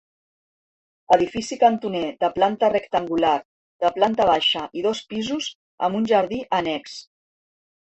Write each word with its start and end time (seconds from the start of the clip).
Edifici 1.17 1.57
cantoner 1.63 2.01
de 2.23 2.29
planta 2.37 2.71
rectangular, 2.73 3.35
de 3.85 3.93
planta 3.99 4.29
baixa 4.31 4.65
i 4.81 4.85
dos 4.89 5.05
pisos, 5.15 5.53
amb 5.91 6.03
un 6.03 6.11
jardí 6.15 6.43
annex. 6.63 6.99